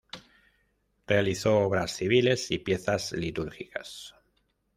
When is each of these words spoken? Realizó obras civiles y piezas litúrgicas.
Realizó 1.05 1.59
obras 1.59 1.91
civiles 1.95 2.49
y 2.49 2.57
piezas 2.57 3.11
litúrgicas. 3.11 4.15